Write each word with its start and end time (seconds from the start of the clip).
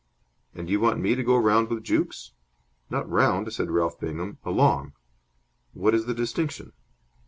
"And 0.55 0.67
you 0.67 0.79
want 0.79 0.97
me 0.99 1.13
to 1.13 1.23
go 1.23 1.37
round 1.37 1.69
with 1.69 1.83
Jukes?" 1.83 2.31
"Not 2.89 3.07
round," 3.07 3.53
said 3.53 3.69
Ralph 3.69 3.99
Bingham. 3.99 4.39
"Along." 4.43 4.93
"What 5.73 5.93
is 5.93 6.07
the 6.07 6.15
distinction?" 6.15 6.71